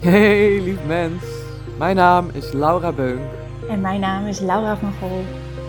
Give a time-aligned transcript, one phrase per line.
[0.00, 1.22] Hey lief mens,
[1.78, 3.20] mijn naam is Laura Beunk.
[3.68, 5.24] En mijn naam is Laura van Gol.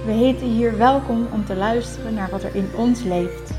[0.06, 3.52] We heten hier welkom om te luisteren naar wat er in ons leeft.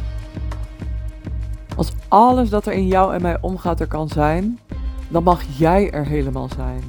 [1.76, 4.58] Als alles dat er in jou en mij omgaat er kan zijn,
[5.08, 6.82] dan mag jij er helemaal zijn.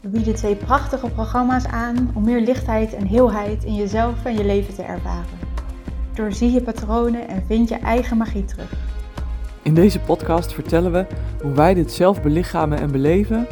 [0.00, 4.44] We bieden twee prachtige programma's aan om meer lichtheid en heelheid in jezelf en je
[4.44, 5.38] leven te ervaren.
[6.14, 8.87] Doorzie je patronen en vind je eigen magie terug.
[9.68, 11.06] In deze podcast vertellen we
[11.42, 13.46] hoe wij dit zelf belichamen en beleven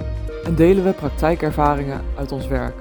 [0.45, 2.75] en delen we praktijkervaringen uit ons werk.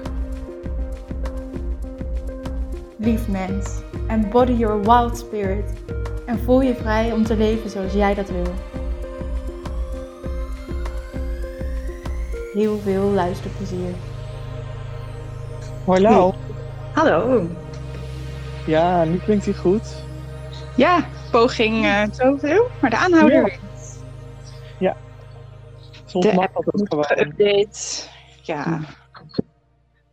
[2.96, 5.72] Lief mens, embody your wild spirit
[6.26, 8.54] en voel je vrij om te leven zoals jij dat wil.
[12.52, 13.94] Heel veel luisterplezier.
[15.84, 16.34] Hallo.
[16.92, 17.46] Hallo.
[18.66, 20.04] Ja, nu klinkt hij goed.
[20.76, 23.42] Ja, poging uh, zoveel, maar de aanhouder Ja.
[23.42, 23.84] wint.
[26.08, 27.04] Soms De mag app dat ook moet gewoon.
[27.04, 28.08] geüpdate.
[28.42, 28.80] Ja.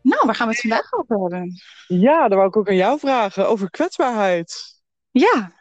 [0.01, 1.53] Nou, waar gaan we het vandaag over hebben?
[1.87, 4.81] Ja, daar wou ik ook aan jou vragen over kwetsbaarheid.
[5.11, 5.53] Ja,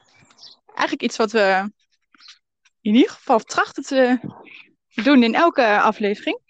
[0.66, 1.70] eigenlijk iets wat we
[2.80, 4.18] in ieder geval trachten te
[4.94, 6.40] doen in elke aflevering.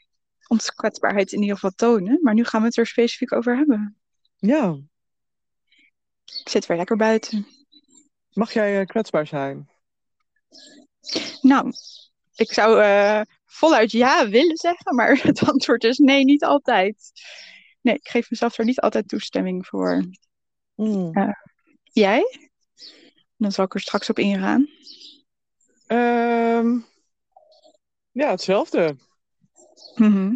[0.49, 2.19] Onze kwetsbaarheid in ieder geval tonen.
[2.23, 3.97] Maar nu gaan we het er specifiek over hebben.
[4.37, 4.77] Ja,
[6.25, 7.47] Ik zit weer lekker buiten.
[8.33, 9.69] Mag jij eh, kwetsbaar zijn?
[11.41, 11.73] Nou,
[12.35, 17.13] ik zou eh, voluit ja willen zeggen, maar het antwoord is nee, niet altijd.
[17.81, 20.05] Nee, ik geef mezelf er niet altijd toestemming voor.
[20.75, 21.13] Hmm.
[21.83, 22.51] Jij?
[23.37, 24.69] Dan zal ik er straks op ingaan.
[25.87, 26.79] Ehm,
[28.11, 28.97] ja, hetzelfde.
[29.95, 30.35] Mhm.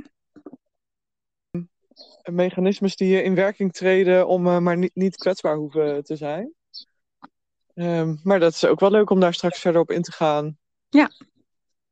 [2.30, 6.54] Mechanismes die in werking treden om eh, maar niet, niet kwetsbaar hoeven te zijn.
[7.76, 10.58] Ehm, maar dat is ook wel leuk om daar straks verder op in te gaan.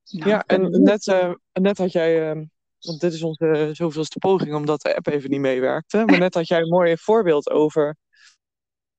[0.03, 2.45] Nou, Ja, ik ben en net, eh, net had jij, ehm,
[2.81, 6.05] want dit is onze zoveelste poging omdat de app even niet meewerkte.
[6.07, 7.97] Maar net had jij een mooi voorbeeld over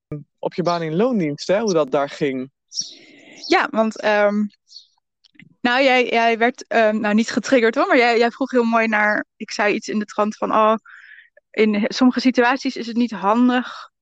[0.07, 2.51] ehm, op je baan in loondienst, hè, hoe dat daar ging.
[3.47, 4.01] Ja, want
[5.61, 9.25] nou, jij, jij werd nou niet getriggerd hoor, maar jij, jij vroeg heel mooi naar.
[9.35, 10.75] Ik zei iets in de trant van: oh,
[11.51, 13.93] in sommige situaties is het niet handig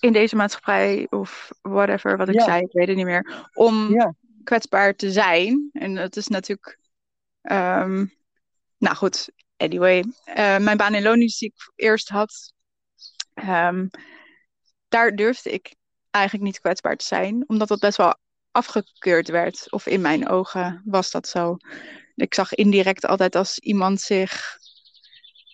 [0.00, 2.44] in deze maatschappij of whatever wat ik Ja.
[2.44, 4.14] zei, ik weet het niet meer, om Ja.
[4.44, 5.68] kwetsbaar te zijn.
[5.72, 6.78] En dat is natuurlijk.
[7.42, 8.06] ehm,
[8.78, 10.04] nou goed, anyway.
[10.24, 12.52] eh, mijn baan in loondienst die ik eerst had,
[13.34, 13.86] ehm,
[14.88, 15.74] daar durfde ik
[16.10, 18.18] eigenlijk niet kwetsbaar te zijn, omdat dat best wel
[18.50, 19.72] afgekeurd werd.
[19.72, 21.56] Of in mijn ogen was dat zo.
[22.14, 24.58] Ik zag indirect altijd als iemand zich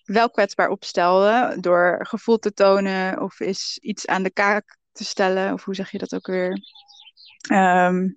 [0.06, 5.53] wel kwetsbaar opstelde door gevoel te tonen of is iets aan de kaak te stellen.
[5.53, 6.59] Of hoe zeg je dat ook weer?
[7.49, 8.09] Ehm,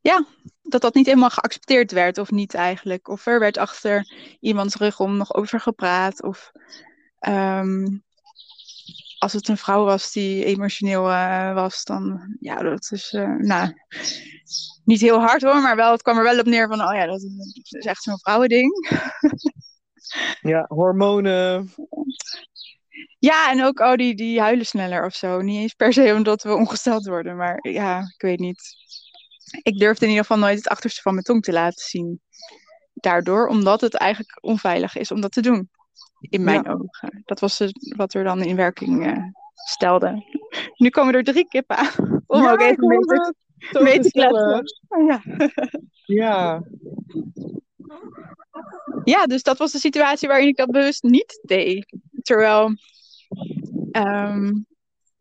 [0.00, 0.26] ja,
[0.62, 3.08] dat dat niet helemaal geaccepteerd werd of niet eigenlijk.
[3.08, 6.22] Of er werd achter iemands rug om nog over gepraat.
[6.22, 6.52] Of
[7.18, 7.86] ehm,
[9.18, 13.72] als het een vrouw was die emotioneel eh, was, dan ja, dat is eh, nou,
[14.84, 17.06] niet heel hard hoor, maar wel, het kwam er wel op neer van, oh ja,
[17.06, 17.36] dat is,
[17.70, 18.72] dat is echt zo'n vrouwending.
[20.40, 21.70] Ja, hormonen.
[23.18, 25.40] Ja, en ook, oh, die, die huilen sneller of zo.
[25.40, 28.74] Niet eens per se omdat we ongesteld worden, maar ja, ik weet niet.
[29.62, 32.20] Ik durfde in ieder geval nooit het achterste van mijn tong te laten zien.
[32.94, 35.70] Daardoor, omdat het eigenlijk onveilig is om dat te doen.
[36.20, 36.70] In mijn Ja.
[36.72, 37.22] ogen.
[37.24, 39.22] Dat was het, wat er dan in werking eh,
[39.68, 40.24] stelde.
[40.76, 42.22] Nu komen er drie kippen aan.
[42.26, 43.34] Om Ja, ook even mee te,
[43.82, 44.62] mee te kletsen.
[44.88, 45.22] Oh, ja.
[46.06, 46.62] Ja,
[49.04, 51.96] ja, dus dat was de situatie waarin ik dat bewust niet deed.
[52.22, 52.74] Terwijl,
[53.90, 54.52] ehm,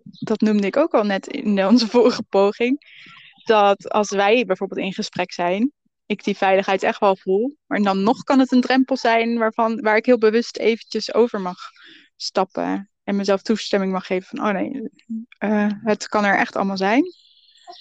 [0.04, 2.80] dat noemde ik ook al net in onze vorige poging,
[3.44, 5.72] dat als wij bijvoorbeeld in gesprek zijn,
[6.06, 9.82] ik die veiligheid echt wel voel, maar dan nog kan het een drempel zijn waarvan,
[9.82, 11.58] waar ik heel bewust eventjes over mag
[12.16, 14.90] stappen en mezelf toestemming mag geven van, oh nee,
[15.38, 17.04] eh, het kan er echt allemaal zijn.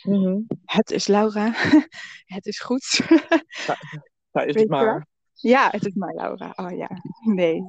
[0.03, 0.39] Mhm.
[0.65, 1.53] Het is Laura,
[2.37, 3.01] het is goed.
[4.35, 5.07] daar is Weet het maar.
[5.35, 6.53] Ja, het is maar Laura.
[6.57, 6.91] Oh ja,
[7.25, 7.63] nee.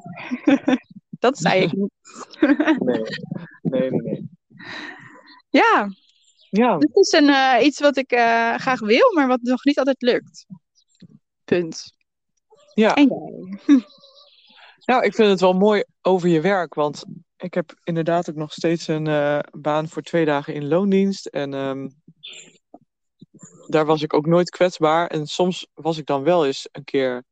[1.26, 1.92] dat zei ik niet.
[2.80, 3.02] Nee,
[3.62, 4.02] nee, nee.
[4.02, 4.30] nee.
[5.50, 5.90] ja,
[6.50, 9.78] Ja, dit is een, eh, iets wat ik eh, graag wil, maar wat nog niet
[9.78, 10.46] altijd lukt.
[11.44, 11.94] Punt.
[12.74, 12.94] Ja.
[12.94, 13.08] En
[13.66, 13.80] jij?
[14.86, 17.06] Nou, ik vind het wel mooi over je werk, want
[17.38, 21.26] ik heb inderdaad ook nog steeds een eh, baan voor twee dagen in loondienst.
[21.26, 21.88] En ehm,
[23.68, 25.08] daar was ik ook nooit kwetsbaar.
[25.08, 27.24] En soms was ik dan wel eens een keer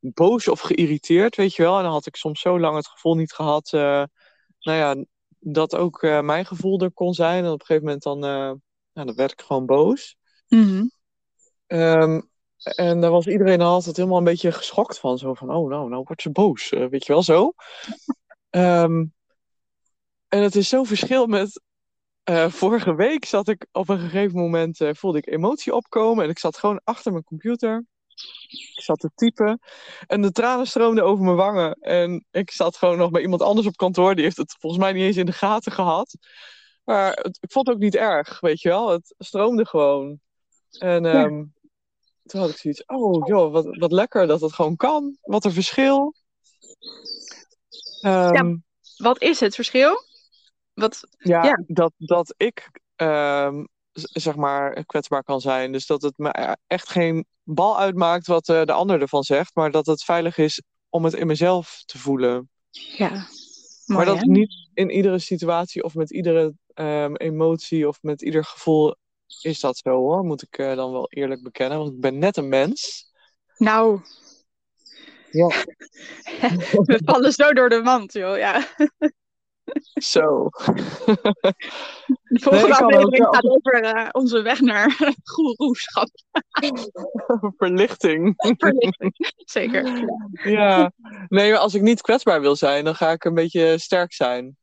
[0.00, 1.76] boos of geïrriteerd, weet je wel.
[1.76, 4.04] En dan had ik soms zo lang het gevoel niet gehad, eh,
[4.60, 5.04] nou ja,
[5.38, 7.44] dat ook eh, mijn gevoel er kon zijn.
[7.44, 8.52] En op een gegeven moment dan, eh,
[8.92, 10.16] nou, dan werd ik gewoon boos.
[10.48, 10.86] Mhm.
[11.66, 12.20] Ehm,
[12.58, 15.18] En daar was iedereen altijd helemaal een beetje geschokt van.
[15.18, 16.68] Zo van, oh nou, nou wordt ze boos.
[16.68, 17.52] weet je wel, zo.
[18.50, 19.04] Ehm,
[20.28, 21.60] en het is zo'n verschil met...
[22.28, 24.80] eh, vorige week zat ik op een gegeven moment...
[24.80, 26.24] eh, voelde ik emotie opkomen.
[26.24, 27.84] En ik zat gewoon achter mijn computer.
[28.74, 29.60] Ik zat te typen.
[30.06, 31.72] En de tranen stroomden over mijn wangen.
[31.72, 34.14] En ik zat gewoon nog bij iemand anders op kantoor.
[34.14, 36.16] Die heeft het volgens mij niet eens in de gaten gehad.
[36.84, 38.88] Maar het- ik vond het ook niet erg, weet je wel.
[38.88, 40.20] Het stroomde gewoon.
[40.78, 41.24] En Ja.
[41.24, 41.44] ehm,
[42.24, 42.84] toen had ik zoiets.
[42.86, 45.16] Oh, joh, wat, wat lekker dat het gewoon kan.
[45.22, 46.14] Wat een verschil.
[48.00, 48.56] Ehm,
[48.96, 50.06] Wat is het verschil?
[50.78, 51.62] Wat, ja, ja.
[51.66, 55.72] Dat, dat ik ehm, zeg maar kwetsbaar kan zijn.
[55.72, 59.54] Dus dat het me echt geen bal uitmaakt wat eh, de ander ervan zegt.
[59.54, 62.50] Maar dat het veilig is om het in mezelf te voelen.
[62.70, 63.26] ja, mooi
[63.86, 64.24] maar dat hè?
[64.24, 68.96] niet in iedere situatie of met iedere ehm, emotie of met ieder gevoel
[69.42, 70.24] is dat zo hoor.
[70.24, 71.78] Moet ik eh, dan wel eerlijk bekennen.
[71.78, 73.10] Want ik ben net een mens.
[73.56, 74.00] Nou,
[75.30, 75.46] Ja.
[76.88, 78.36] we vallen zo door de mand, joh.
[78.36, 78.66] Ja.
[79.94, 80.48] Zo.
[80.48, 84.96] De volgende aflevering gaat over eh, onze weg naar
[85.34, 86.08] goeroeschap.
[87.58, 88.34] Verlichting.
[88.36, 89.32] Verlichting.
[89.36, 90.08] Zeker.
[90.50, 90.92] Ja.
[91.28, 94.56] Nee, maar als ik niet kwetsbaar wil zijn, dan ga ik een beetje sterk zijn.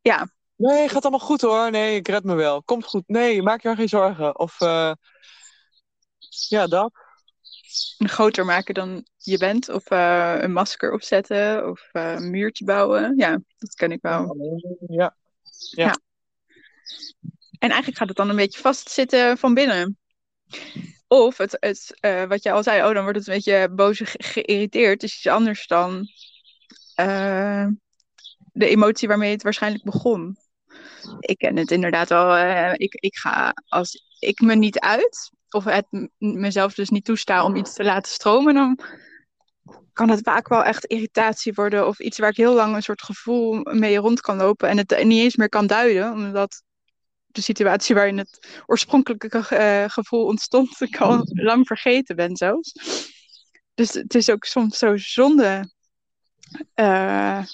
[0.00, 0.30] Ja.
[0.56, 1.70] Nee, gaat allemaal goed hoor.
[1.70, 2.62] Nee, ik red me wel.
[2.62, 3.02] Komt goed.
[3.06, 4.38] Nee, maak je maar geen zorgen.
[4.38, 4.92] Of eh,
[6.48, 6.92] ja, dat.
[7.98, 9.68] Groter maken dan je bent.
[9.68, 11.68] Of eh, een masker opzetten.
[11.70, 13.14] Of eh, een muurtje bouwen.
[13.16, 14.36] Ja, dat ken ik wel.
[15.70, 15.96] Ja.
[17.58, 19.98] En eigenlijk gaat het dan een beetje vastzitten van binnen.
[21.08, 23.98] Of het, het, eh, wat je al zei, oh, dan wordt het een beetje boos
[23.98, 25.02] ge- geïrriteerd.
[25.02, 26.06] is iets anders dan
[28.52, 30.36] de emotie waarmee het waarschijnlijk begon.
[31.20, 32.38] Ik ken het inderdaad wel.
[32.74, 35.86] ik, ik ga, als ik me niet uit, of het
[36.18, 38.78] mezelf dus niet toesta om iets te laten stromen, dan
[39.92, 41.86] kan het vaak wel echt irritatie worden.
[41.86, 45.04] Of iets waar ik heel lang een soort gevoel mee rond kan lopen en het
[45.04, 46.12] niet eens meer kan duiden.
[46.12, 46.62] Omdat
[47.26, 52.72] de situatie waarin het oorspronkelijke eh, gevoel ontstond, ik al lang vergeten ben zelfs.
[53.74, 55.70] Dus het is ook soms zo zonde
[56.74, 57.44] eh,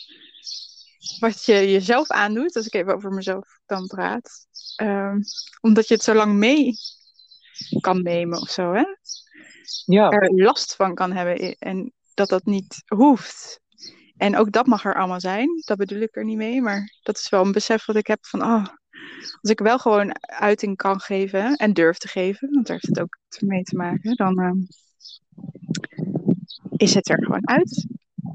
[1.18, 4.46] wat je jezelf aandoet, als ik even over mezelf dan praat.
[4.76, 5.18] Ehm,
[5.60, 6.74] omdat je het zo lang mee
[7.80, 8.84] kan nemen of zo, hè?
[9.84, 10.10] Ja.
[10.10, 13.60] er last van kan hebben en dat dat niet hoeft.
[14.16, 17.18] En ook dat mag er allemaal zijn, dat bedoel ik er niet mee, maar dat
[17.18, 18.66] is wel een besef wat ik heb van, oh,
[19.40, 23.00] als ik wel gewoon uiting kan geven en durf te geven, want daar heeft het
[23.00, 24.58] ook mee te maken, dan ehm,
[26.76, 27.86] is het er gewoon uit.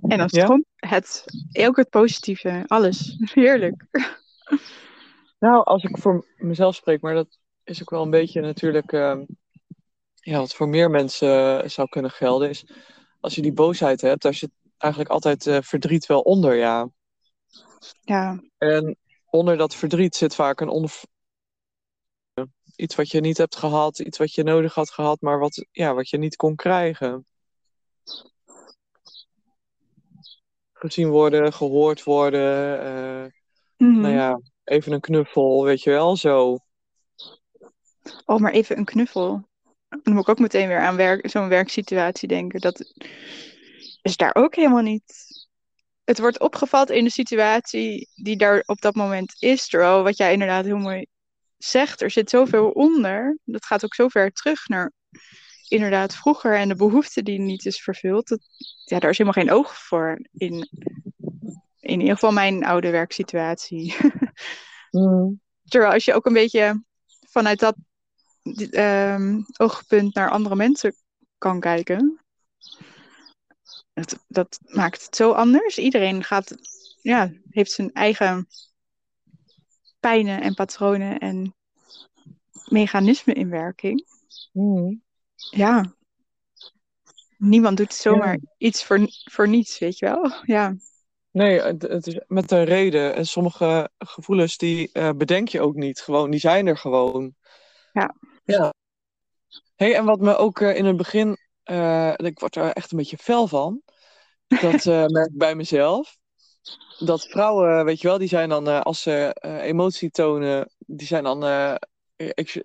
[0.01, 0.45] En dan is het Ja.
[0.45, 3.15] gewoon het, ook het positieve, alles.
[3.33, 3.85] Heerlijk.
[5.39, 7.37] Nou, als ik voor mezelf spreek, maar dat
[7.71, 9.23] is ook wel een beetje natuurlijk, ehm,
[10.13, 12.65] ja, wat voor meer mensen eh, zou kunnen gelden, is
[13.19, 16.89] als je die boosheid hebt, daar zit eigenlijk altijd eh, verdriet wel onder, ja.
[18.01, 18.97] Ja, En
[19.29, 20.87] onder dat verdriet zit vaak een on...
[22.75, 25.93] iets wat je niet hebt gehad, iets wat je nodig had gehad, maar wat, ja,
[25.93, 27.25] wat je niet kon krijgen.
[30.73, 33.31] Gezien worden, gehoord worden, eh,
[33.77, 34.01] Mhm.
[34.01, 36.57] nou ja, even een knuffel, weet je wel, zo.
[38.25, 39.49] Oh, maar even een knuffel.
[39.89, 42.59] Dan moet ik ook meteen weer aan werk, zo'n werksituatie denken.
[42.59, 42.93] Dat
[44.01, 45.13] is daar ook helemaal niet.
[46.03, 49.67] Het wordt opgevat in de situatie die daar op dat moment is.
[49.67, 51.05] Terwijl wat jij inderdaad heel mooi
[51.57, 53.37] zegt, er zit zoveel onder.
[53.43, 54.91] Dat gaat ook zo ver terug naar
[55.67, 58.27] inderdaad vroeger en de behoefte die niet is vervuld.
[58.27, 58.39] Dat,
[58.85, 60.69] ja, daar is helemaal geen oog voor in,
[61.79, 63.95] in ieder geval mijn oude werksituatie.
[65.69, 66.83] Terwijl als je ook een beetje
[67.29, 67.75] vanuit dat
[68.71, 70.95] ehm, oogpunt naar andere mensen
[71.37, 72.21] kan kijken,
[73.93, 75.77] dat, dat maakt het zo anders.
[75.77, 76.55] Iedereen gaat,
[77.01, 78.47] ja, heeft zijn eigen
[79.99, 81.55] pijnen en patronen en
[82.65, 84.05] mechanismen in werking.
[84.51, 85.03] Mm.
[85.35, 85.95] Ja.
[87.37, 90.31] Niemand doet zomaar iets voor, voor niets, weet je wel?
[90.43, 90.75] Ja.
[91.31, 93.15] Nee, het, het is met een reden.
[93.15, 95.99] En sommige gevoelens die eh, bedenk je ook niet.
[95.99, 97.35] Gewoon, die zijn er gewoon.
[97.93, 98.15] Ja.
[98.43, 98.73] Ja.
[99.75, 102.97] Hey, en wat me ook eh, in het begin, eh, ik word er echt een
[102.97, 103.81] beetje fel van.
[104.47, 106.17] Dat eh, merk ik bij mezelf.
[106.99, 111.39] Dat vrouwen, weet je wel, die zijn dan, als ze emotie tonen, die zijn dan,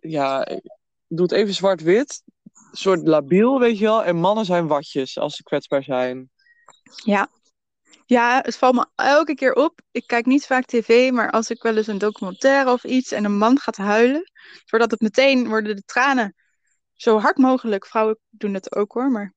[0.01, 0.63] ja, ik
[1.09, 2.23] doe het even zwart-wit.
[2.73, 4.05] Soort labiel, weet je wel.
[4.05, 6.31] En mannen zijn watjes als ze kwetsbaar zijn.
[7.05, 7.29] Ja.
[8.07, 9.81] Ja, het valt me elke keer op.
[9.91, 13.25] Ik kijk niet vaak tv, maar als ik wel eens een documentaire of iets en
[13.25, 14.31] een man gaat huilen,
[14.65, 16.35] voordat het meteen worden de tranen
[16.93, 19.35] zo hard mogelijk, vrouwen doen dat ook hoor, maar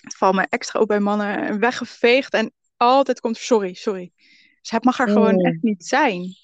[0.00, 4.12] het valt me extra op bij mannen, weggeveegd en altijd komt sorry, sorry.
[4.60, 5.48] Dus het mag er gewoon Oh.
[5.48, 6.34] echt niet zijn.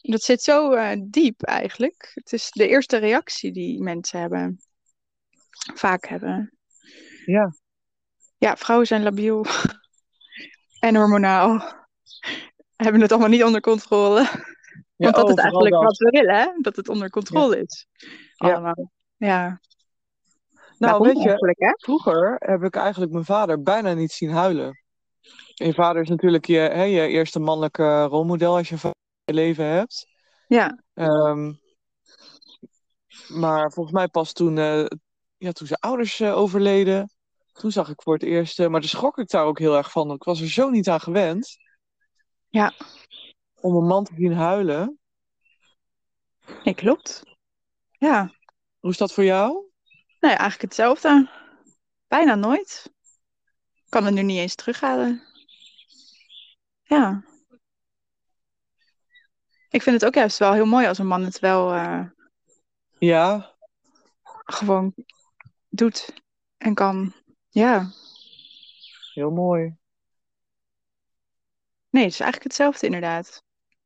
[0.00, 2.10] Dat zit zo eh, diep eigenlijk.
[2.14, 4.60] Het is de eerste reactie die mensen hebben.
[5.74, 6.58] Vaak hebben.
[7.24, 7.54] Ja.
[8.38, 9.46] Ja, vrouwen zijn labiel.
[10.80, 11.62] En hormonaal.
[12.76, 14.20] Hebben het allemaal niet onder controle.
[14.20, 15.82] Ja, Want dat oh, is eigenlijk dat.
[15.82, 16.46] wat we willen, hè?
[16.60, 17.86] Dat het onder controle is.
[18.34, 18.52] Ja.
[18.52, 18.90] Allemaal.
[19.16, 19.60] Ja.
[20.78, 21.72] Nou, Waarom weet je, hè?
[21.76, 24.82] vroeger heb ik eigenlijk mijn vader bijna niet zien huilen.
[25.54, 29.64] En je vader is natuurlijk je, hè, je eerste mannelijke rolmodel als vader je leven
[29.64, 30.06] hebt.
[30.46, 30.82] Ja.
[30.94, 31.52] Ehm,
[33.28, 34.84] maar volgens mij pas toen, eh,
[35.36, 37.10] ja, toen zijn ouders eh, overleden.
[37.60, 39.90] Toen zag ik voor het eerst, eh, maar toen schrok ik daar ook heel erg
[39.90, 40.10] van.
[40.10, 41.58] Ik was er zo niet aan gewend.
[42.48, 42.72] Ja.
[43.60, 44.98] Om een man te zien huilen.
[46.64, 47.22] Nee, klopt.
[47.90, 48.34] Ja.
[48.78, 49.52] Hoe is dat voor jou?
[50.20, 51.30] Nou ja, eigenlijk hetzelfde.
[52.08, 52.92] Bijna nooit.
[53.74, 55.22] Ik kan het nu niet eens terughalen.
[56.82, 57.24] Ja.
[59.68, 62.04] Ik vind het ook juist wel heel mooi als een man het wel eh,
[62.98, 63.54] Ja,
[64.44, 64.94] gewoon
[65.68, 66.12] doet
[66.56, 67.19] en kan.
[67.50, 67.90] Ja.
[69.14, 69.74] heel mooi.
[71.90, 73.42] Nee, het is eigenlijk hetzelfde inderdaad.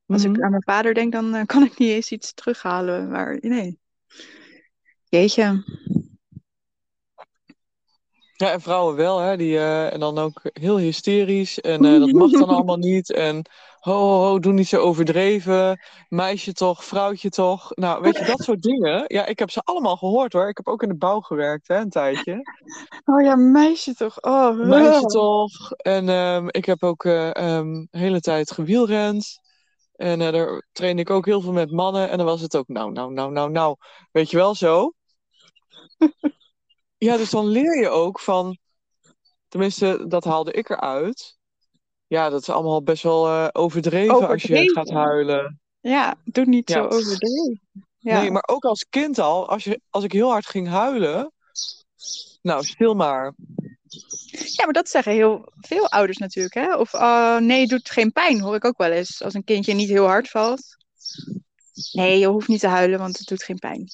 [0.06, 0.34] Als Mhm.
[0.34, 3.10] ik aan mijn vader denk, dan eh, kan ik niet eens iets terughalen.
[3.10, 3.78] Maar nee.
[5.04, 5.64] Jeetje.
[8.36, 9.36] Ja, en vrouwen wel, hè?
[9.36, 11.60] Die, eh, en dan ook heel hysterisch.
[11.60, 13.12] En eh, dat mag dan allemaal niet.
[13.12, 13.42] En
[13.84, 15.80] ho, doe niet zo overdreven.
[16.08, 17.70] Meisje toch, vrouwtje toch.
[17.74, 19.04] Nou, weet je, dat soort dingen.
[19.06, 20.48] Ja, ik heb ze allemaal gehoord hoor.
[20.48, 22.42] Ik heb ook in de bouw gewerkt, hè, een tijdje.
[23.04, 24.20] Oh ja, meisje toch.
[24.20, 25.72] Oh, Meisje toch.
[25.72, 29.40] En ehm, ik heb ook de hele tijd gewielrend.
[29.96, 32.10] En eh, daar trainde ik ook heel veel met mannen.
[32.10, 33.76] En dan was het ook, nou, nou, nou, nou, nou.
[34.12, 34.92] Weet je wel zo?
[36.98, 38.58] Ja, dus dan leer je ook van.
[39.48, 41.38] Tenminste, dat haalde ik eruit.
[42.06, 45.60] Ja, dat is allemaal best wel eh, overdreven, als je gaat huilen.
[45.80, 46.74] Ja, doe niet Ja.
[46.74, 47.60] zo overdreven.
[47.98, 48.20] Ja.
[48.20, 51.32] Nee, maar ook als kind al, als, je, als ik heel hard ging huilen.
[52.42, 53.34] Nou, stil maar.
[54.56, 56.76] Ja, maar dat zeggen heel veel ouders natuurlijk, hè?
[56.76, 59.22] Of oh, nee, het doet geen pijn, hoor ik ook wel eens.
[59.22, 60.76] Als een kindje niet heel hard valt.
[61.92, 63.86] Nee, je hoeft niet te huilen, want het doet geen pijn.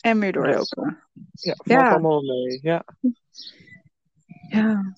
[0.00, 1.02] En meer doorlopen.
[1.32, 1.90] Ja, valt Ja.
[1.90, 2.58] allemaal mee.
[2.62, 2.84] Ja.
[4.48, 4.92] Ja.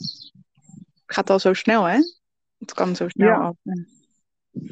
[1.07, 1.99] Het gaat al zo snel, hè?
[2.61, 3.37] Het kan zo snel Ja.
[3.39, 3.55] af.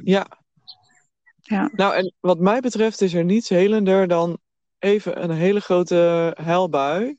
[0.04, 0.26] ja.
[1.40, 1.70] Ja.
[1.72, 4.38] Nou, en wat mij betreft is er niets helender dan
[4.78, 7.16] even een hele grote huilbui.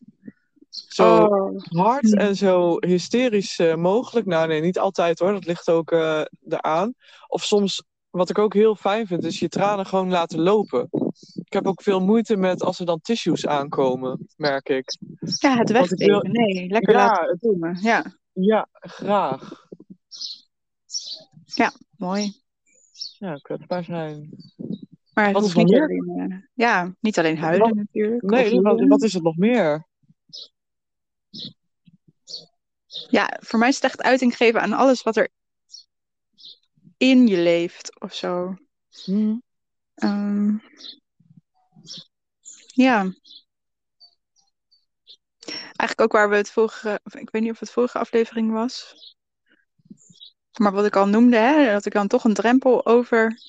[0.70, 1.58] Zo Oh.
[1.64, 2.20] hard Hmm.
[2.20, 4.26] en zo hysterisch eh, mogelijk.
[4.26, 5.32] Nou, nee, niet altijd hoor.
[5.32, 6.94] Dat ligt ook eh eraan.
[7.28, 10.90] Of soms, wat ik ook heel fijn vind, is je tranen gewoon laten lopen.
[11.34, 14.98] Ik heb ook veel moeite met als er dan tissues aankomen, merk ik.
[15.40, 16.32] Ja, het wil- weggeven.
[16.32, 17.78] Nee, lekker Ja, laten komen.
[17.82, 19.68] Ja, Ja, graag.
[21.98, 22.34] Mooi.
[23.18, 24.30] Ja, kwetsbaar zijn.
[25.14, 28.22] Maar het Wat is niet nog alleen, eh, ja, niet alleen huilen Wat- natuurlijk.
[28.22, 28.88] Nee, wat, joelen.
[28.88, 29.88] wat is het nog meer?
[33.10, 35.30] Ja, voor mij is het echt uiting geven aan alles wat er
[36.98, 38.56] in je leeft of zo.
[39.04, 39.38] Hm.
[39.96, 40.58] Ehm,
[42.68, 43.14] ja.
[45.50, 48.96] Eigenlijk ook waar we het vorige, ik weet niet of het vorige aflevering was.
[50.58, 53.42] Maar wat ik al noemde, hè, dat ik dan toch een drempel over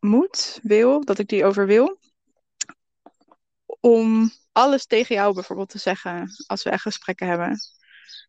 [0.00, 1.98] moet, wil, dat ik die over wil.
[3.80, 7.58] Om alles tegen jou bijvoorbeeld te zeggen als we echt gesprekken hebben.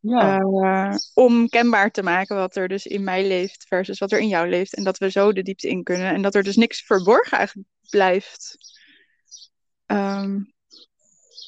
[0.01, 0.39] Ja.
[0.39, 4.27] Eh, om kenbaar te maken wat er dus in mij leeft versus wat er in
[4.27, 4.75] jou leeft.
[4.75, 6.13] En dat we zo de diepte in kunnen.
[6.13, 8.57] En dat er dus niks verborgen eigenlijk blijft.
[9.85, 10.39] Ehm,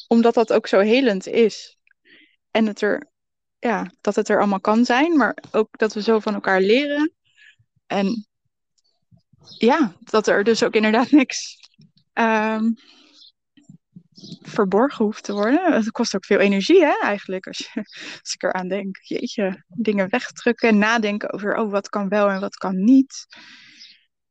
[0.07, 1.77] omdat dat ook zo helend is.
[2.51, 3.11] En het er,
[3.67, 7.13] ja, dat het er allemaal kan zijn, maar ook dat we zo van elkaar leren.
[7.87, 8.27] En
[9.57, 11.59] ja, dat er dus ook inderdaad niks
[12.13, 12.71] ehm,
[14.41, 15.73] verborgen hoeft te worden.
[15.73, 17.79] Het kost ook veel energie, hè, eigenlijk, als, je,
[18.21, 18.97] als ik eraan denk.
[19.01, 23.25] Jeetje, dingen wegdrukken, nadenken over, oh, wat kan wel en wat kan niet.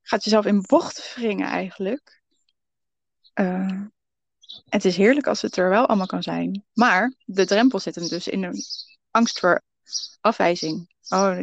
[0.02, 2.23] Gaat jezelf in bocht wringen, eigenlijk.
[3.33, 3.81] Eh,
[4.69, 6.64] het is heerlijk als het er wel allemaal kan zijn.
[6.73, 8.62] Maar de drempel zit hem dus in een
[9.17, 9.63] angst voor
[10.21, 10.95] afwijzing.
[11.09, 11.39] Oh,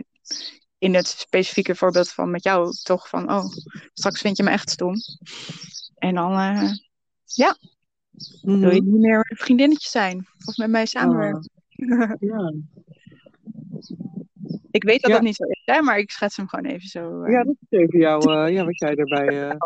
[0.78, 3.46] in het specifieke voorbeeld van met jou toch van, oh,
[3.94, 4.96] straks vind je me echt stom.
[5.96, 6.72] En dan eh,
[8.42, 8.60] Mhm.
[8.60, 11.50] wil je niet meer vriendinnetje zijn of met mij samenwerken.
[12.20, 12.54] Ja.
[14.72, 15.16] ik weet dat Ja.
[15.18, 17.56] dat niet zo is, hè, maar ik schets hem gewoon even zo eh, ja, dat
[17.70, 19.58] is even jou, eh, ja, wat jij erbij.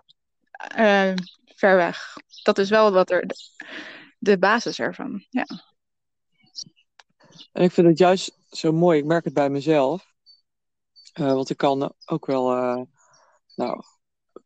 [0.58, 1.14] eh,
[1.56, 2.14] ver weg.
[2.44, 3.26] Dat is wel wat er.
[4.20, 5.26] de basis ervan.
[5.30, 5.46] Ja.
[7.52, 9.00] En ik vind het juist zo mooi.
[9.00, 10.14] Ik merk het bij mezelf.
[11.20, 12.82] Uh, want ik kan ook wel, uh,
[13.56, 13.84] nou,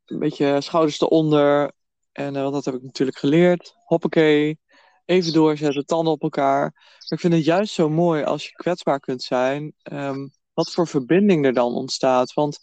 [0.05, 1.71] een beetje schouders eronder.
[2.11, 3.75] En uh, want dat heb ik natuurlijk geleerd.
[3.85, 4.59] Hoppakee.
[5.05, 6.71] Even doorzetten, tanden op elkaar.
[6.71, 9.73] Maar ik vind het juist zo mooi als je kwetsbaar kunt zijn.
[9.83, 12.33] Um, wat voor verbinding er dan ontstaat.
[12.33, 12.59] Want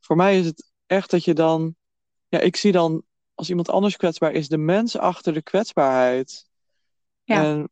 [0.00, 1.74] voor mij is het echt dat je dan.
[2.28, 3.02] Ja, ik zie dan
[3.34, 6.48] als iemand anders kwetsbaar is, de mens achter de kwetsbaarheid.
[7.24, 7.44] Ja.
[7.44, 7.70] En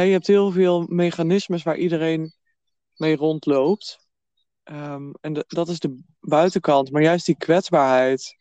[0.00, 2.34] je hebt heel veel mechanismes waar iedereen
[2.96, 4.06] mee rondloopt.
[4.64, 6.90] Um, en de, dat is de buitenkant.
[6.90, 8.36] Maar juist die kwetsbaarheid,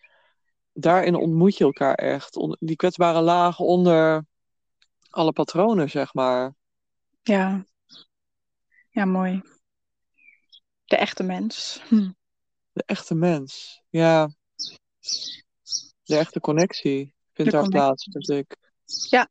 [0.74, 2.58] daarin ontmoet je elkaar echt.
[2.60, 4.25] Die kwetsbare lagen onder
[5.10, 6.55] alle patronen, zeg maar.
[7.24, 7.65] Ja,
[8.89, 9.41] ja mooi.
[10.86, 11.81] De echte mens.
[11.88, 12.12] Hm.
[12.72, 14.29] De echte mens, ja.
[16.03, 18.58] De echte connectie vindt daar plaats, vind ik.
[19.10, 19.29] Ja.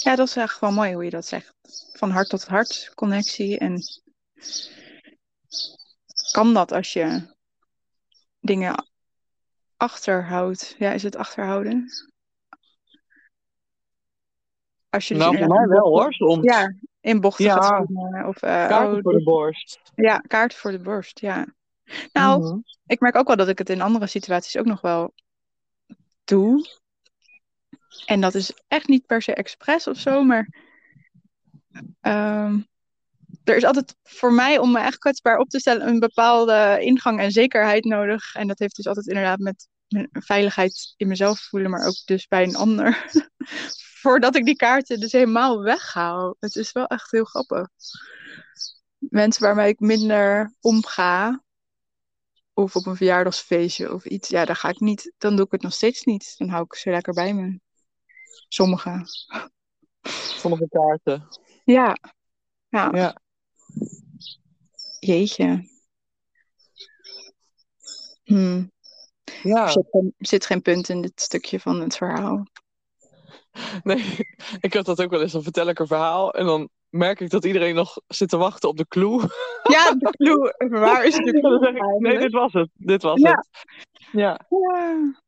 [0.00, 1.54] Ja, dat is echt wel mooi hoe je dat zegt.
[1.92, 3.58] Van hart tot hart connectie.
[3.58, 3.82] En
[6.30, 7.34] kan dat als je
[8.40, 8.86] dingen
[9.76, 10.74] achterhoudt?
[10.78, 11.90] Ja, is het achterhouden?
[14.90, 16.44] Als je dus nou, voor mij wel hoor, soms.
[16.44, 17.62] Ja, in bochten ja.
[17.62, 17.88] gaat
[18.26, 19.80] Of, uh, kaarten oh, voor de borst.
[19.94, 21.46] Ja, kaarten voor de borst, ja.
[22.12, 22.64] Nou, mm -hmm.
[22.86, 25.14] ik merk ook wel dat ik het in andere situaties ook nog wel
[26.24, 26.80] doe.
[28.06, 30.48] En dat is echt niet per se expres of zo, maar
[32.00, 32.66] um,
[33.44, 37.20] er is altijd voor mij om me echt kwetsbaar op te stellen een bepaalde ingang
[37.20, 38.34] en zekerheid nodig.
[38.34, 39.68] En dat heeft dus altijd inderdaad met
[40.10, 43.06] veiligheid in mezelf voelen, maar ook dus bij een ander.
[44.02, 46.36] Voordat ik die kaarten dus helemaal weghaal.
[46.40, 47.68] Het is wel echt heel grappig.
[48.98, 51.42] Mensen waarmee ik minder omga,
[52.54, 55.62] of op een verjaardagsfeestje of iets, ja, daar ga ik niet, dan doe ik het
[55.62, 56.34] nog steeds niet.
[56.36, 57.60] Dan hou ik ze lekker bij me.
[58.48, 59.06] Sommige.
[60.38, 61.28] Sommige kaarten.
[61.64, 61.96] Ja.
[62.68, 62.90] Ja.
[62.92, 63.20] ja.
[65.00, 65.70] Jeetje.
[68.22, 68.64] Hm.
[69.42, 69.64] Ja.
[69.64, 72.46] Er zit, geen, zit geen punt in dit stukje van het verhaal.
[73.82, 74.16] Nee,
[74.60, 75.32] ik heb dat ook wel eens.
[75.32, 78.68] Dan vertel ik een verhaal en dan merk ik dat iedereen nog zit te wachten
[78.68, 79.20] op de clue.
[79.62, 80.70] Ja, de clue.
[80.70, 81.98] Waar is de clue?
[81.98, 82.70] nee, dit was het.
[82.74, 83.30] Dit was ja.
[83.30, 83.48] het.
[84.12, 84.40] Ja.
[84.48, 85.20] ja.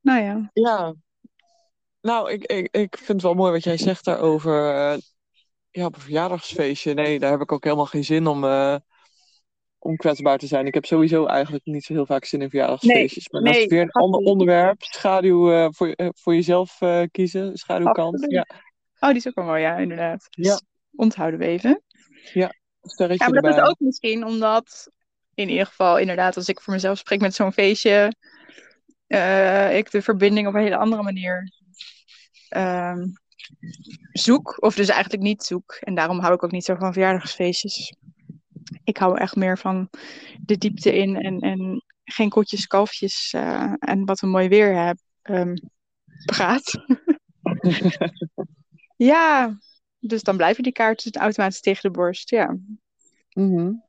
[0.00, 0.50] Nou ja.
[0.52, 0.94] Ja.
[2.00, 4.74] Nou, ik, ik, ik vind het wel mooi wat jij zegt daarover.
[4.74, 4.98] Uh,
[5.70, 6.94] ja, op een verjaardagsfeestje.
[6.94, 8.76] Nee, daar heb ik ook helemaal geen zin om, uh,
[9.78, 10.66] om kwetsbaar te zijn.
[10.66, 13.26] Ik heb sowieso eigenlijk niet zo heel vaak zin in verjaardagsfeestjes.
[13.28, 14.82] Nee, maar nee, dat is weer een ander onderwerp.
[14.82, 16.78] Schaduw uh, voor, voor jezelf
[17.10, 17.56] kiezen.
[17.56, 18.24] Schaduwkant.
[18.28, 18.46] Ja.
[19.00, 20.26] Oh, die is ook wel mooi, ja, inderdaad.
[20.30, 20.60] Ja.
[20.94, 21.82] Onthouden we even.
[22.32, 23.64] Ja, sterretje Ja, maar dat erbij.
[23.64, 24.90] is ook misschien omdat,
[25.34, 28.14] in ieder geval, inderdaad, als ik voor mezelf spreek met zo'n feestje,
[29.72, 31.52] ik de verbinding op een hele andere manier
[32.56, 33.04] uh,
[34.12, 34.62] zoek.
[34.62, 35.72] Of dus eigenlijk niet zoek.
[35.72, 37.94] En daarom hou ik ook niet zo van verjaardagsfeestjes.
[38.84, 39.88] Ik hou echt meer van
[40.40, 44.98] de diepte in en, en geen kotjes, kalfjes uh, en wat een mooi weer heb,
[45.22, 45.54] um,
[46.24, 46.72] praat.
[48.98, 49.58] Ja,
[49.98, 52.56] dus dan blijven die kaarten automatisch tegen de borst, ja.
[53.32, 53.84] Mm -hmm.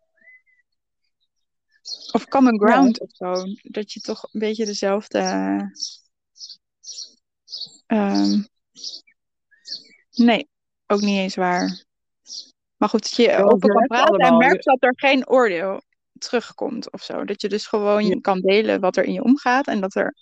[2.12, 3.06] Of common ground ja.
[3.06, 3.46] of zo.
[3.62, 5.20] Dat je toch een beetje dezelfde.
[7.92, 8.48] Um,
[10.12, 10.50] nee,
[10.88, 11.84] ook niet eens waar.
[12.78, 14.42] Maar goed, dat je ja, open kan praten allemaal.
[14.42, 15.82] en merkt dat er geen oordeel
[16.18, 17.26] terugkomt of zo.
[17.26, 18.20] Dat je dus gewoon ja.
[18.22, 20.16] kan delen wat er in je omgaat en dat er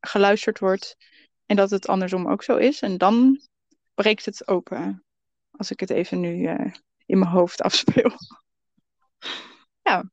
[0.00, 0.96] geluisterd wordt
[1.46, 2.80] en dat het andersom ook zo is.
[2.80, 3.40] En dan
[3.94, 5.04] breekt het open.
[5.50, 6.72] Als ik het even nu uh,
[7.06, 8.10] in mijn hoofd afspeel.
[9.82, 10.10] ja.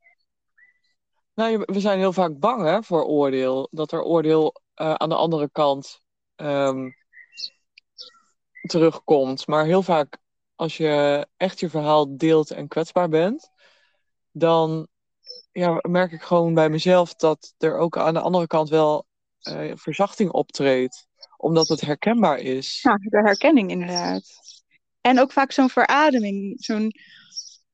[1.34, 3.68] Nou, we zijn heel vaak bang hè, voor oordeel.
[3.72, 6.02] Dat er oordeel uh, aan de andere kant
[6.38, 6.96] um,
[8.62, 9.48] terugkomt.
[9.48, 10.18] Maar heel vaak,
[10.56, 13.50] als je echt je verhaal deelt en kwetsbaar bent,
[14.32, 14.88] dan
[15.52, 19.06] ja, merk ik gewoon bij mezelf dat er ook aan de andere kant wel
[19.42, 22.82] uh, verzachting optreedt omdat het herkenbaar is.
[22.82, 24.24] Ja, de herkenning inderdaad.
[25.02, 26.64] En ook vaak zo'n verademing.
[26.64, 26.92] Zo'n,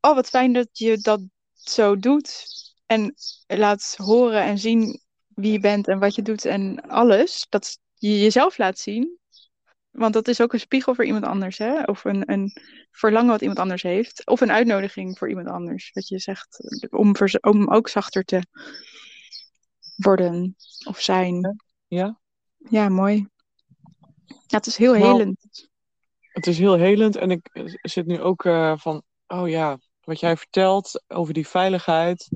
[0.01, 1.21] oh wat fijn dat je dat
[1.53, 2.45] zo doet.
[2.85, 3.15] En
[3.47, 7.45] laat horen en zien wie je bent en wat je doet en alles.
[7.49, 9.17] Dat je jezelf laat zien.
[9.91, 11.57] Want dat is ook een spiegel voor iemand anders.
[11.57, 11.83] Hè?
[11.83, 12.51] Of een, een
[12.91, 14.27] verlangen wat iemand anders heeft.
[14.27, 15.91] Of een uitnodiging voor iemand anders.
[15.93, 18.41] Wat je zegt om, om ook zachter te
[19.95, 20.55] worden
[20.87, 21.63] of zijn.
[21.87, 22.19] Ja,
[22.69, 23.27] ja mooi.
[24.25, 25.69] Ja, het is heel nou, helend.
[26.19, 27.49] Het is heel helend en ik
[27.81, 32.29] zit nu ook uh, van, oh ja, wat jij vertelt over die veiligheid,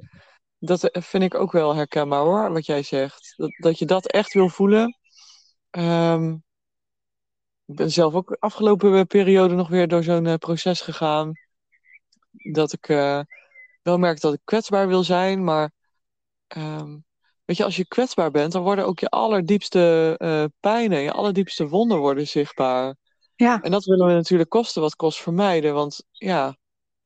[0.59, 3.33] dat vind ik ook wel herkenbaar hoor, wat jij zegt.
[3.35, 4.96] Dat, dat je dat echt wil voelen.
[5.77, 6.33] Ehm,
[7.65, 11.31] ik ben zelf ook de afgelopen periode nog weer door zo'n eh, proces gegaan.
[12.31, 13.19] Dat ik eh,
[13.81, 15.71] wel merk dat ik kwetsbaar wil zijn, maar
[16.47, 16.97] ehm,
[17.45, 21.67] weet je, als je kwetsbaar bent, dan worden ook je allerdiepste uh, pijnen, je allerdiepste
[21.67, 22.95] wonden worden zichtbaar.
[23.35, 23.61] Ja.
[23.61, 26.57] En dat willen we natuurlijk kosten wat kost vermijden, want ja,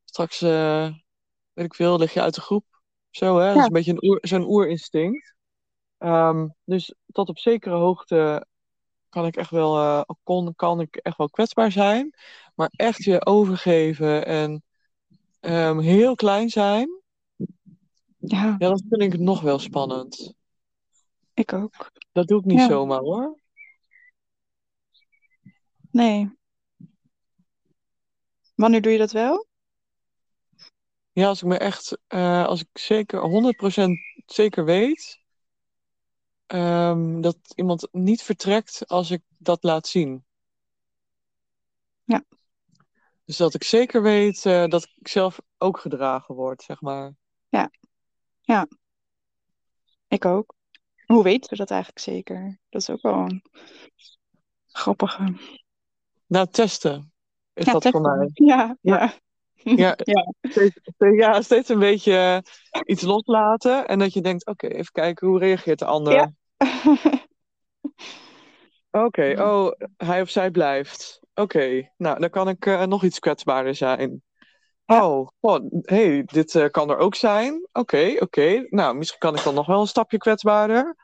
[0.03, 2.65] straks, weet ik veel, lig je uit de groep.
[3.09, 3.47] Zo, hè?
[3.47, 5.35] Dat is een beetje een oer, zo'n oerinstinct.
[5.97, 8.49] Um, dus tot op zekere hoogte
[9.11, 12.13] kan ik echt wel, uh, kon, kan ik echt wel kwetsbaar zijn.
[12.55, 14.63] Maar echt je overgeven en
[15.39, 17.01] um, heel klein zijn.
[18.17, 18.55] Ja.
[18.57, 20.33] ja, dat vind ik nog wel spannend.
[21.33, 21.91] Ik ook.
[22.11, 22.67] Dat doe ik niet Ja.
[22.67, 23.39] zomaar hoor.
[25.91, 26.31] Nee.
[28.55, 29.47] Wanneer doe je dat wel?
[31.11, 35.20] Ja, als ik me echt, uh, als ik zeker 100% zeker weet
[36.53, 40.25] um, dat iemand niet vertrekt als ik dat laat zien.
[42.03, 42.23] Ja.
[43.25, 47.15] Dus dat ik zeker weet uh, dat ik zelf ook gedragen word, zeg maar.
[47.49, 47.71] Ja.
[48.41, 48.67] Ja.
[50.07, 50.53] Ik ook.
[51.05, 52.59] Hoe weten we dat eigenlijk zeker?
[52.69, 53.43] Dat is ook wel een
[54.67, 55.35] grappige.
[56.27, 57.13] Nou, testen
[57.53, 58.01] is ja, dat testen.
[58.01, 58.29] voor mij.
[58.33, 59.13] Ja, ja.
[59.63, 59.97] Ja.
[59.97, 60.33] Ja.
[60.51, 62.43] Steeds, ja, steeds een beetje
[62.85, 63.87] iets loslaten.
[63.87, 66.13] En dat je denkt, oké, okay, even kijken, hoe reageert de ander?
[66.13, 66.33] Ja.
[68.91, 71.19] Oké, okay, oh, hij of zij blijft.
[71.33, 74.23] Oké, okay, nou, dan kan ik uh, nog iets kwetsbaarder zijn.
[74.85, 75.07] Ja.
[75.07, 77.53] Oh, oh hey, dit uh, kan er ook zijn.
[77.71, 78.65] Oké, okay, oké.
[78.69, 80.95] Nou, misschien kan ik dan nog wel een stapje kwetsbaarder.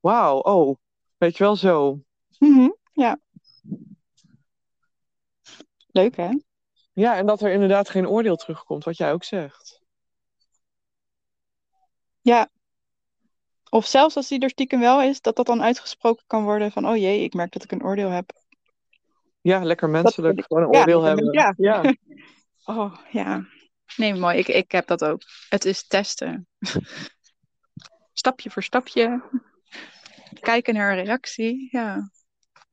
[0.00, 0.76] Wauw, oh,
[1.16, 2.00] weet je wel zo.
[2.38, 2.76] Mm -hmm.
[2.92, 3.18] Ja.
[5.86, 6.30] Leuk, hè?
[6.92, 9.82] Ja, en dat er inderdaad geen oordeel terugkomt, wat jij ook zegt.
[12.20, 12.50] Ja.
[13.74, 16.88] Of zelfs als die er stiekem wel is, dat dat dan uitgesproken kan worden van,
[16.88, 18.32] oh jee, ik merk dat ik een oordeel heb.
[19.40, 21.24] Ja, lekker menselijk, Dat- gewoon een ja, oordeel hebben.
[21.24, 21.82] men- ja.
[22.64, 23.46] Oh, ja.
[23.96, 24.38] Nee, mooi.
[24.38, 25.22] Ik, ik heb dat ook.
[25.48, 26.46] Het is testen.
[28.12, 29.22] stapje voor stapje.
[30.40, 31.68] Kijken naar een reactie.
[31.70, 32.10] Ja.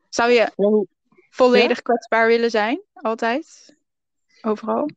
[0.09, 0.85] Zou je Ja,
[1.29, 2.81] volledig kwetsbaar willen zijn?
[2.93, 3.75] Altijd?
[4.41, 4.89] Overal?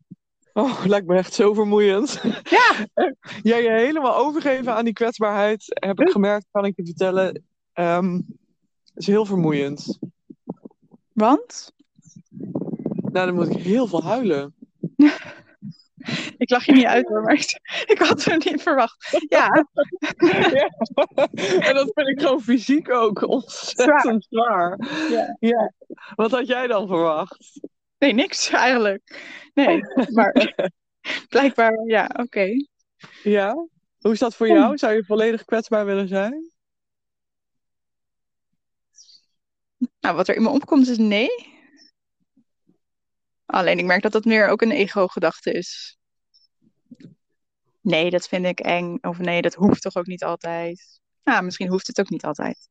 [0.53, 2.21] Oh, lijkt me echt zo vermoeiend.
[2.43, 2.71] Ja.
[3.43, 8.21] Ja, je helemaal overgeven aan die kwetsbaarheid, heb ik gemerkt, kan ik je vertellen, ehm,
[8.95, 9.99] is heel vermoeiend.
[11.13, 11.73] Want?
[13.13, 14.55] Nou, dan moet ik heel veel huilen.
[16.37, 17.61] Ik lach je niet uit hoor, maar ik,
[17.93, 19.25] ik had het niet verwacht.
[19.29, 19.67] Ja,
[20.53, 20.71] ja.
[21.61, 24.79] En dat vind ik gewoon fysiek ook ontzettend zwaar.
[25.11, 25.37] Ja.
[25.41, 25.73] ja.
[26.15, 27.61] Wat had jij dan verwacht?
[28.03, 29.21] Nee, niks eigenlijk.
[29.55, 29.81] Nee,
[30.13, 30.55] maar
[31.29, 32.49] blijkbaar, ja, oké.
[33.23, 33.67] Ja?
[33.99, 34.79] Hoe is dat voor jou?
[34.79, 36.53] Zou je volledig kwetsbaar willen zijn?
[40.01, 41.29] Nou, wat er in me opkomt is nee.
[43.47, 45.99] Alleen ik merk dat dat meer ook een ego-gedachte is.
[47.81, 48.99] Nee, dat vind ik eng.
[49.01, 51.01] Of nee, dat hoeft toch ook niet altijd.
[51.25, 52.69] Nou, misschien hoeft het ook niet altijd.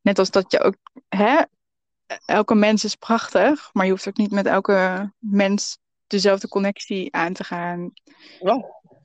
[0.00, 0.76] Net als dat je ook,
[1.08, 1.42] hè,
[2.24, 7.32] elke mens is prachtig, maar je hoeft ook niet met elke mens dezelfde connectie aan
[7.32, 7.92] te gaan.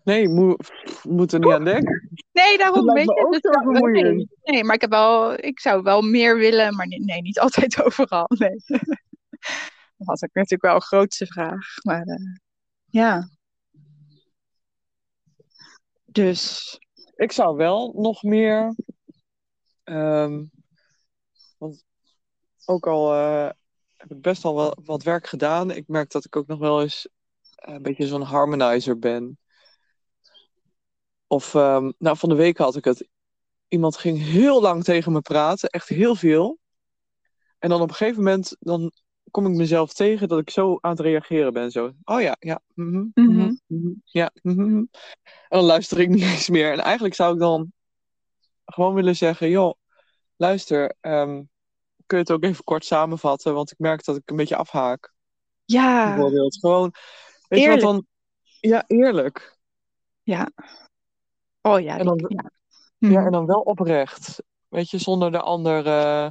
[0.04, 0.56] Nee, mo
[1.04, 2.10] moet er niet aan denken.
[2.32, 3.36] Nee, daarom Dat weet lijkt me je.
[3.36, 4.28] ook dus vermoeiend.
[4.43, 7.84] nee, maar ik heb wel, ik zou wel meer willen, maar nee, nee, niet altijd
[7.84, 8.26] overal.
[8.28, 8.56] Nee.
[9.98, 11.65] Dat was ook natuurlijk wel een grootste vraag.
[11.84, 12.36] Maar eh,
[12.86, 13.30] ja.
[16.06, 16.78] Dus
[17.15, 18.76] Ik zou wel nog meer.
[19.84, 20.43] ehm,
[21.58, 21.84] want
[22.67, 23.49] ook al eh,
[23.97, 26.82] heb ik best al wel wat werk gedaan, ik merk dat ik ook nog wel
[26.82, 27.08] eens
[27.56, 29.38] eh, een beetje zo'n harmonizer ben.
[31.27, 33.08] Of, ehm, nou, van de week had ik het.
[33.67, 36.60] Iemand ging heel lang tegen me praten, echt heel veel.
[37.60, 38.91] En dan op een gegeven moment, dan
[39.32, 41.71] kom ik mezelf tegen dat ik zo aan het reageren ben.
[41.71, 43.91] Zo, oh ja, ja, mhm, mhm, Mhm.
[44.03, 44.32] ja.
[44.43, 44.89] En
[45.49, 46.71] dan luister ik niet eens meer.
[46.71, 47.71] En eigenlijk zou ik dan
[48.65, 49.73] gewoon willen zeggen, joh,
[50.36, 51.43] luister, ehm,
[52.08, 53.54] kun je het ook even kort samenvatten?
[53.54, 55.13] Want ik merk dat ik een beetje afhaak,
[55.65, 56.58] ja, bijvoorbeeld.
[56.60, 56.93] Gewoon,
[57.48, 57.82] weet je wat Eerlijk.
[57.82, 58.06] dan...
[58.60, 59.58] Ja, eerlijk.
[60.24, 60.50] ja.
[61.62, 62.52] Oh ja, En dan- ja.
[63.00, 63.26] Ja, Mhm.
[63.26, 64.43] en dan wel oprecht.
[64.67, 66.26] Weet je, zonder de ander eh,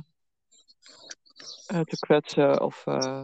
[1.66, 2.86] eh, te kwetsen of...
[2.86, 3.22] eh.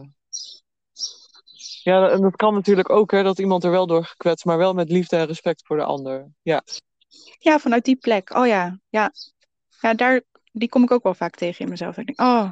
[1.83, 4.73] Ja, en dat kan natuurlijk ook, hè, dat iemand er wel door gekwetst, maar wel
[4.73, 6.31] met liefde en respect voor de ander.
[6.41, 6.63] Ja,
[7.39, 8.29] Ja, vanuit die plek.
[8.35, 9.11] Oh ja, ja.
[9.81, 10.21] Ja, daar,
[10.53, 11.97] die kom ik ook wel vaak tegen in mezelf.
[11.97, 12.49] Ik denk, oh,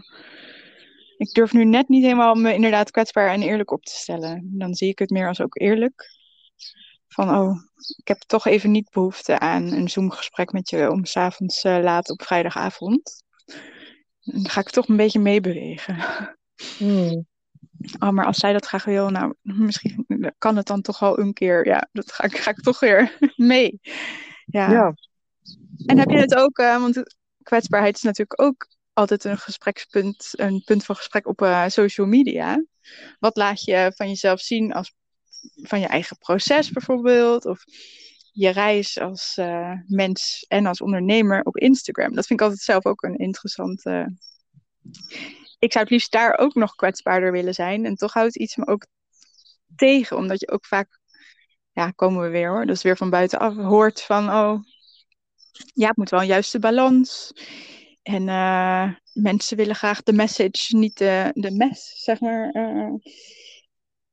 [1.17, 4.49] ik durf nu net niet helemaal me inderdaad kwetsbaar en eerlijk op te stellen.
[4.57, 6.19] Dan zie ik het meer als ook eerlijk.
[7.07, 7.57] Van, oh,
[7.97, 12.09] ik heb toch even niet behoefte aan een Zoom-gesprek met je om s'avonds uh, laat
[12.09, 13.23] op vrijdagavond.
[14.19, 15.97] dan ga ik toch een beetje meebewegen.
[16.77, 17.25] Hmm.
[17.99, 20.05] Oh, maar als zij dat graag wil, nou, misschien
[20.37, 21.67] kan het dan toch wel een keer.
[21.67, 23.79] Ja, dat ga ik, ga ik toch weer mee.
[24.45, 24.71] Ja.
[24.71, 24.93] Ja.
[25.85, 30.61] En heb je het ook, eh, want kwetsbaarheid is natuurlijk ook altijd een gesprekspunt, een
[30.65, 32.63] punt van gesprek op eh, social media.
[33.19, 34.93] Wat laat je van jezelf zien als
[35.55, 37.45] van je eigen proces bijvoorbeeld?
[37.45, 37.63] Of
[38.31, 42.15] je reis als eh, mens en als ondernemer op Instagram.
[42.15, 44.15] Dat vind ik altijd zelf ook een interessante.
[45.59, 47.85] Ik zou het liefst daar ook nog kwetsbaarder willen zijn.
[47.85, 48.85] En toch houdt iets me ook
[49.75, 50.99] tegen, omdat je ook vaak,
[51.71, 54.59] ja, komen we weer hoor, dus weer van buitenaf hoort van, oh,
[55.73, 57.33] ja, het moet wel een juiste balans.
[58.03, 62.93] En eh, mensen willen graag de message, niet de, de mes, zeg maar, eh,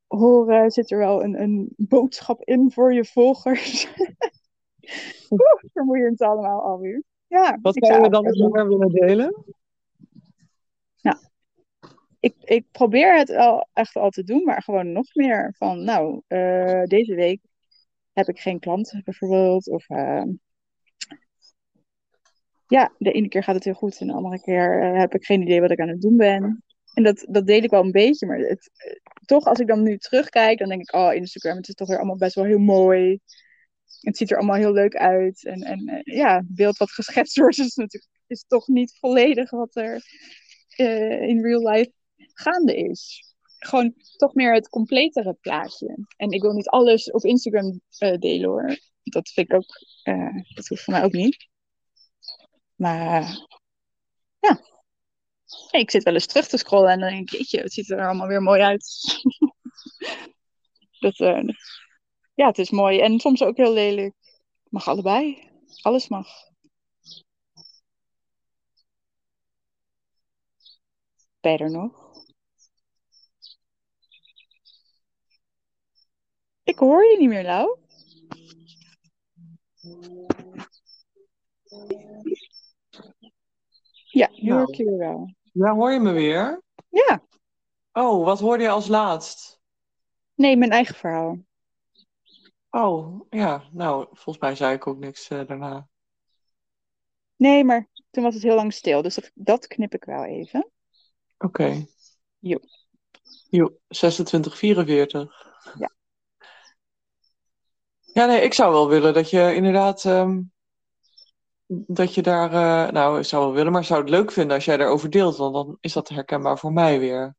[0.06, 0.70] horen.
[0.70, 3.87] Zit er wel een, een boodschap in voor je volgers?
[5.30, 7.02] Oeh, vermoeiend allemaal alweer.
[7.26, 9.44] Ja, Wat zou je zou dan meer willen delen?
[12.20, 16.22] ik, ik probeer het al, echt al te doen, maar gewoon nog meer van, nou,
[16.26, 17.40] eh, deze week
[18.12, 19.68] heb ik geen klanten bijvoorbeeld.
[19.68, 19.88] Of
[22.68, 25.24] ja, de ene keer gaat het heel goed en de andere keer eh, heb ik
[25.24, 26.64] geen idee wat ik aan het doen ben.
[26.94, 28.92] En dat, dat deel ik wel een beetje, maar het, eh,
[29.24, 31.96] toch als ik dan nu terugkijk, dan denk ik, oh, Instagram, het is toch weer
[31.96, 33.18] allemaal best wel heel mooi.
[34.00, 35.44] Het ziet er allemaal heel leuk uit.
[35.44, 39.50] En, en eh, ja, het beeld wat geschetst wordt is natuurlijk is toch niet volledig
[39.50, 40.02] wat er
[41.28, 43.24] in real life gaande is.
[43.59, 46.07] Gewoon toch meer het completere plaatje.
[46.16, 47.81] En ik wil niet alles op Instagram
[48.18, 48.78] delen hoor.
[49.02, 49.66] Dat vind ik ook,
[50.54, 51.48] dat hoeft voor mij ook niet.
[52.78, 53.22] Maar
[54.40, 54.60] ja,
[55.70, 58.26] ik zit wel eens terug te scrollen en dan denk ik, het ziet er allemaal
[58.26, 58.84] weer mooi uit.
[61.00, 61.48] dat, eh,
[62.34, 64.14] ja, het is mooi en soms ook heel lelijk.
[64.68, 65.50] Mag allebei.
[65.82, 66.28] Alles mag.
[71.40, 72.08] Ben je er nog?
[76.62, 77.78] Ik hoor je niet meer, Lau.
[84.18, 85.35] Ja, nu hoor ik je wel.
[85.52, 86.62] Ja, hoor je me weer?
[86.88, 87.22] Ja,
[87.92, 89.61] Oh, wat hoorde je als laatst?
[90.35, 91.38] nee, mijn eigen verhaal.
[92.70, 95.88] Oh, ja, nou, volgens mij zei ik ook niks eh, daarna.
[97.37, 100.70] Nee, maar toen was het heel lang stil, dus dat, dat knip ik wel even.
[101.38, 101.87] Oké.
[102.38, 102.59] Jo.
[103.50, 105.57] Jo, 26, 44.
[105.78, 105.90] Ja.
[108.12, 110.42] Ja, nee, ik zou wel willen dat je inderdaad, ehm,
[111.68, 114.64] dat je daar, eh, nou, ik zou wel willen, maar zou het leuk vinden als
[114.64, 117.37] jij daarover deelt, want dan is dat herkenbaar voor mij weer.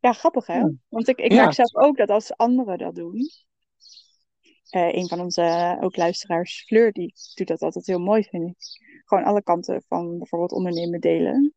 [0.00, 0.58] Ja, grappig hè?
[0.58, 0.70] Ja.
[0.88, 1.36] Want ik, ik Ja.
[1.42, 3.28] merk zelf ook dat als anderen dat doen.
[4.70, 8.48] eh, een van onze eh, ook luisteraars, Fleur, die doet dat altijd heel mooi, vind
[8.48, 8.56] ik.
[9.04, 11.54] Gewoon alle kanten van bijvoorbeeld ondernemen delen.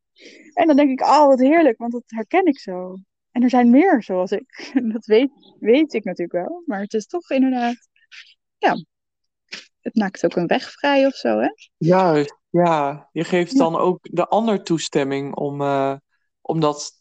[0.54, 2.96] En dan denk ik, oh, wat heerlijk, want dat herken ik zo.
[3.30, 4.70] En er zijn meer zoals ik.
[4.92, 6.62] Dat weet, weet ik natuurlijk wel.
[6.66, 7.88] Maar het is toch inderdaad,
[8.58, 8.84] ja,
[9.84, 11.48] het maakt ook een weg vrij of zo, hè?
[11.76, 13.08] Juist, ja.
[13.12, 13.58] Je geeft Ja.
[13.58, 15.94] dan ook de ander toestemming om, eh,
[16.40, 16.92] om dat,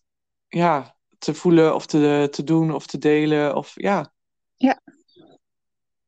[0.48, 4.14] ja, te voelen of te, te doen of te delen of, ja.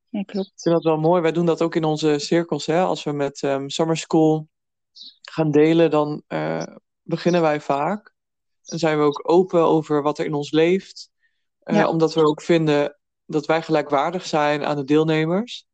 [0.09, 0.47] Ja, klopt.
[0.47, 1.21] Ik vind dat wel mooi.
[1.21, 2.65] Wij doen dat ook in onze cirkels.
[2.65, 2.81] Hè?
[2.81, 4.47] Als we met ehm, Summer School
[5.21, 6.63] gaan delen, dan eh,
[7.01, 8.13] beginnen wij vaak.
[8.65, 11.09] En zijn we ook open over wat er in ons leeft.
[11.59, 11.87] Eh, Ja.
[11.89, 15.65] Omdat we ook vinden dat wij gelijkwaardig zijn aan de deelnemers.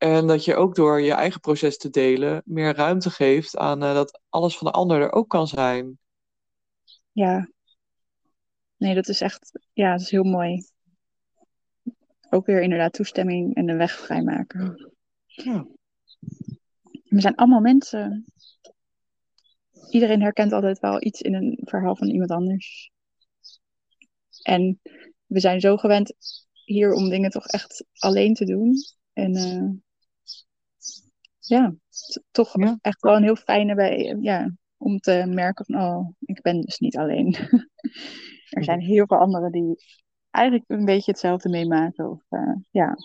[0.00, 3.94] En dat je ook door je eigen proces te delen meer ruimte geeft aan eh,
[3.94, 5.98] dat alles van de ander er ook kan zijn.
[7.12, 7.50] Ja.
[8.76, 10.64] Nee, dat is echt, ja, dat is heel mooi.
[12.30, 14.92] Ook weer inderdaad toestemming en de weg vrijmaken.
[15.26, 15.66] Ja.
[17.04, 18.24] We zijn allemaal mensen.
[19.90, 22.90] Iedereen herkent altijd wel iets in een verhaal van iemand anders.
[24.42, 24.80] En
[25.26, 26.14] we zijn zo gewend
[26.64, 28.74] hier om dingen toch echt alleen te doen.
[29.12, 29.89] En eh,
[31.40, 31.74] ja,
[32.30, 32.78] toch Ja.
[32.80, 36.78] echt wel een heel fijne bij, ja, om te merken van, oh, ik ben dus
[36.78, 37.34] niet alleen.
[38.50, 39.76] er zijn heel veel anderen die
[40.30, 42.10] eigenlijk een beetje hetzelfde meemaken.
[42.10, 42.96] Of, eh, ja.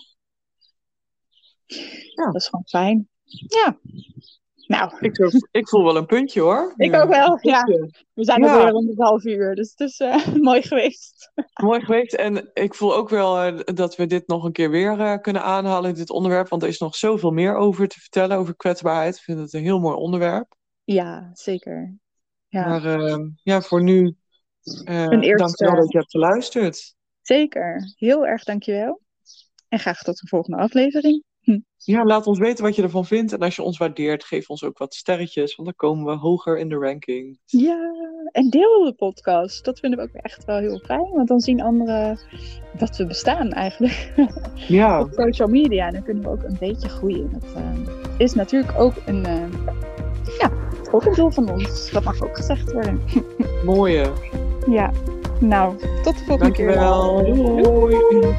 [2.14, 2.24] Ja.
[2.24, 3.08] Dat is gewoon fijn.
[3.24, 3.78] Ja.
[4.66, 6.72] Nou, Ik, voel- ik voel wel een puntje hoor.
[6.76, 7.38] ik ook wel.
[7.40, 7.62] Ja,
[8.12, 8.52] we zijn Ja.
[8.56, 11.32] alweer rond het half uur, dus het is eh, mooi geweest.
[11.62, 12.14] Mooi geweest.
[12.14, 15.42] En ik voel ook wel eh, dat we dit nog een keer weer eh, kunnen
[15.42, 16.48] aanhalen, dit onderwerp.
[16.48, 19.16] Want er is nog zoveel meer over te vertellen, over kwetsbaarheid.
[19.16, 20.54] Ik vind het een heel mooi onderwerp.
[20.84, 21.94] Ja, zeker.
[22.48, 24.16] Ja, Maar ja, voor nu,
[24.84, 26.94] Een eerste- dankjewel dat je hebt geluisterd.
[27.22, 27.92] zeker.
[27.96, 29.00] Heel erg dankjewel.
[29.68, 31.24] En graag tot de volgende aflevering.
[31.84, 33.32] Ja, laat ons weten wat je ervan vindt.
[33.32, 35.54] En als je ons waardeert, geef ons ook wat sterretjes.
[35.54, 37.38] Want dan komen we hoger in de ranking.
[37.44, 37.92] Ja,
[38.32, 39.64] en deel de podcast.
[39.64, 41.10] Dat vinden we ook echt wel heel fijn.
[41.12, 42.18] Want dan zien anderen
[42.78, 44.12] dat we bestaan eigenlijk.
[44.68, 45.00] Ja.
[45.00, 45.86] Op social media.
[45.86, 47.30] En dan kunnen we ook een beetje groeien.
[47.32, 49.48] Dat uh, is natuurlijk ook een, uh,
[50.38, 50.50] ja,
[50.90, 51.90] ook een doel van ons.
[51.90, 53.00] Dat mag ook gezegd worden.
[53.64, 54.12] Mooie.
[54.70, 54.92] Ja.
[55.40, 57.22] Nou, tot de volgende Dankjewel.
[57.24, 57.34] keer.
[57.62, 58.34] Doei.